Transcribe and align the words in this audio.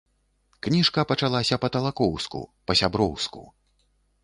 Кніжка 0.67 1.03
пачалася 1.11 1.59
па-талакоўску, 1.67 2.41
па-сяброўску. 2.71 3.41